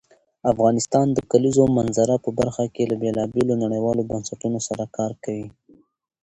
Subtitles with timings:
[0.51, 5.47] افغانستان د کلیزو منظره په برخه کې له بېلابېلو نړیوالو بنسټونو سره کار کوي.